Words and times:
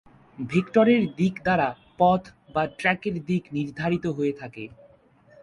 ভেক্টরের 0.37 1.01
দিক 1.15 1.35
দ্বারা 1.43 1.67
পথ 1.99 2.23
বা 2.53 2.63
ট্র্যাকের 2.79 3.15
দিক 3.25 3.43
নির্ধারিত 3.53 4.05
হয়ে 4.17 4.33
থাকে। 4.41 4.63